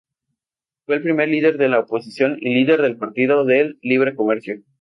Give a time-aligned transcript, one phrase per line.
[0.87, 4.59] Fue el primer líder de la oposición y líder del Partido del Libre Comercio.